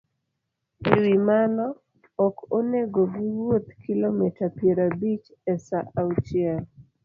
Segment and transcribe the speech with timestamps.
[0.91, 1.65] E wi mano,
[2.25, 6.61] ok onego giwuoth kilomita piero abich e sa achiel